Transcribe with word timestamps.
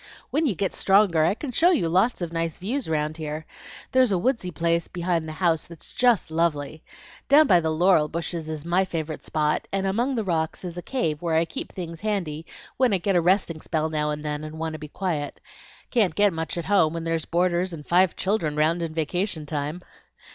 "When 0.31 0.47
you 0.47 0.55
get 0.55 0.73
stronger 0.73 1.25
I 1.25 1.35
can 1.35 1.51
show 1.51 1.69
you 1.69 1.87
lots 1.87 2.21
of 2.21 2.33
nice 2.33 2.57
views 2.57 2.89
round 2.89 3.17
here. 3.17 3.45
There's 3.91 4.11
a 4.11 4.17
woodsy 4.17 4.49
place 4.49 4.87
behind 4.87 5.27
the 5.27 5.33
house 5.33 5.67
that's 5.67 5.93
just 5.93 6.31
lovely. 6.31 6.83
Down 7.29 7.45
by 7.45 7.59
the 7.59 7.69
laurel 7.69 8.07
bushes 8.07 8.49
is 8.49 8.65
MY 8.65 8.83
favorite 8.85 9.23
spot, 9.23 9.67
and 9.71 9.85
among 9.85 10.15
the 10.15 10.23
rocks 10.23 10.63
is 10.65 10.75
a 10.75 10.81
cave 10.81 11.21
where 11.21 11.35
I 11.35 11.45
keep 11.45 11.71
things 11.71 12.01
handy 12.01 12.47
when 12.77 12.93
I 12.93 12.97
get 12.97 13.15
a 13.15 13.21
resting 13.21 13.61
spell 13.61 13.89
now 13.91 14.09
and 14.09 14.25
then, 14.25 14.43
and 14.43 14.57
want 14.57 14.73
to 14.73 14.79
be 14.79 14.87
quiet. 14.87 15.39
Can't 15.91 16.15
get 16.15 16.33
much 16.33 16.57
at 16.57 16.65
home, 16.65 16.93
when 16.95 17.03
there's 17.03 17.25
boarders 17.25 17.71
and 17.71 17.85
five 17.85 18.15
children 18.15 18.55
round 18.55 18.81
in 18.81 18.95
vacation 18.95 19.45
time." 19.45 19.83